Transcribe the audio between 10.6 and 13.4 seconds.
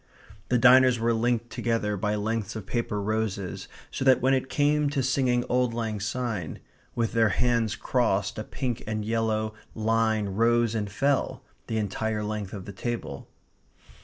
and fell the entire length of the table.